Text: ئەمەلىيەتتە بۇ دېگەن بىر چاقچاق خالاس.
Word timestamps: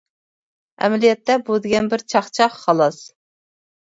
ئەمەلىيەتتە 0.85 1.35
بۇ 1.49 1.57
دېگەن 1.65 1.91
بىر 1.91 2.03
چاقچاق 2.13 2.57
خالاس. 2.63 3.01